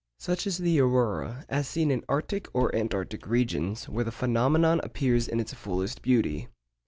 [0.17, 5.27] Such is the aurora as seen in arctic or antarctic regions, where the phenomenon appears
[5.27, 6.47] in its fullest beauty.